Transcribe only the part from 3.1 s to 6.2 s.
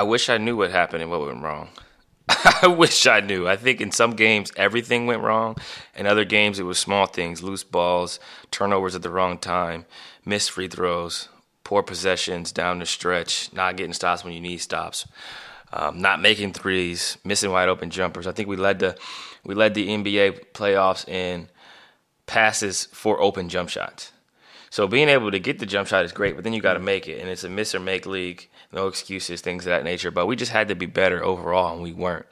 knew. I think in some games everything went wrong. In